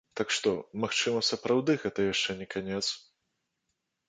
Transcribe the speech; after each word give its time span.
Так 0.19 0.27
што, 0.35 0.53
магчыма, 0.85 1.21
сапраўды, 1.31 1.71
гэта 1.83 1.99
яшчэ 2.13 2.31
не 2.41 2.47
канец? 2.55 2.83